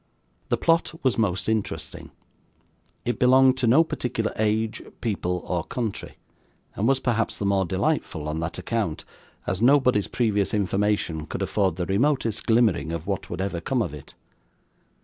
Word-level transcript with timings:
The 0.49 0.57
plot 0.57 0.95
was 1.03 1.15
most 1.19 1.47
interesting. 1.47 2.09
It 3.05 3.19
belonged 3.19 3.55
to 3.57 3.67
no 3.67 3.83
particular 3.83 4.33
age, 4.35 4.81
people, 4.99 5.43
or 5.45 5.63
country, 5.63 6.17
and 6.75 6.87
was 6.87 6.99
perhaps 6.99 7.37
the 7.37 7.45
more 7.45 7.65
delightful 7.65 8.27
on 8.27 8.39
that 8.39 8.57
account, 8.57 9.05
as 9.45 9.61
nobody's 9.61 10.07
previous 10.07 10.55
information 10.55 11.27
could 11.27 11.43
afford 11.43 11.75
the 11.75 11.85
remotest 11.85 12.47
glimmering 12.47 12.91
of 12.91 13.05
what 13.05 13.29
would 13.29 13.41
ever 13.41 13.61
come 13.61 13.83
of 13.83 13.93
it. 13.93 14.15